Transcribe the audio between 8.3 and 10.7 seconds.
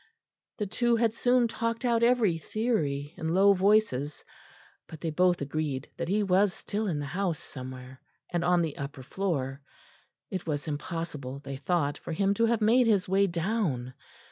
and on the upper floor. It was